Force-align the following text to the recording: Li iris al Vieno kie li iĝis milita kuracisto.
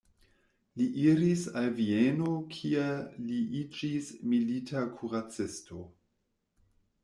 Li 0.79 0.85
iris 1.01 1.43
al 1.61 1.67
Vieno 1.81 2.33
kie 2.55 2.87
li 3.27 3.39
iĝis 3.61 4.11
milita 4.33 4.85
kuracisto. 4.99 5.87